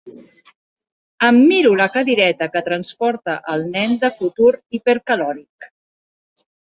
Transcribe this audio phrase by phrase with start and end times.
[1.27, 5.69] Em miro la cadireta que transporta el nen de futur hipercalòric.